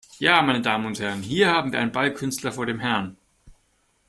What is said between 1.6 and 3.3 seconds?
wir einen Ballkünstler vor dem Herrn!